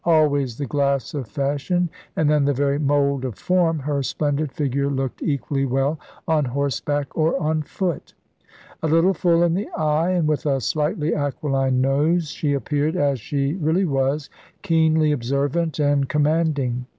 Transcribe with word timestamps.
Always 0.03 0.57
*the 0.57 0.65
glass 0.65 1.13
of 1.13 1.27
fashion' 1.27 1.87
and 2.15 2.27
then 2.27 2.45
the 2.45 2.55
very 2.55 2.79
'mould 2.79 3.23
of 3.23 3.35
form' 3.35 3.77
her 3.77 4.01
splendid 4.01 4.51
figure 4.51 4.89
looked 4.89 5.21
equally 5.21 5.63
well 5.63 5.99
on 6.27 6.43
horseback 6.45 7.15
or 7.15 7.39
on 7.39 7.61
foot. 7.61 8.15
A 8.81 8.87
little 8.87 9.13
full 9.13 9.43
in 9.43 9.53
the 9.53 9.69
eye, 9.77 10.09
and 10.09 10.27
with 10.27 10.47
a 10.47 10.59
slightly 10.59 11.13
aquiline 11.13 11.81
nose, 11.81 12.31
she 12.31 12.53
appeared, 12.53 12.95
as 12.95 13.19
she 13.19 13.53
really 13.53 13.85
was, 13.85 14.27
keenly 14.63 15.11
observant 15.11 15.77
and 15.77 16.09
com 16.09 16.23
manding. 16.23 16.85